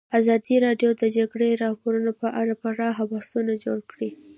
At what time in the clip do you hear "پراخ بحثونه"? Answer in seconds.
2.63-3.53